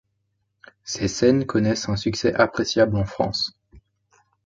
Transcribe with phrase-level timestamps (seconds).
[0.83, 3.55] Ces scènes connaissent un succès appréciable en France.